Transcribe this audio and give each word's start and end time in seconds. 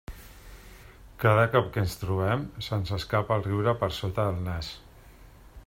Cada 1.23 1.43
cop 1.55 1.67
que 1.75 1.83
ens 1.83 1.93
trobem, 2.03 2.47
se'ns 2.69 2.95
escapa 2.99 3.37
el 3.39 3.45
riure 3.49 3.77
per 3.83 3.91
sota 3.99 4.27
el 4.33 4.41
nas. 4.49 4.71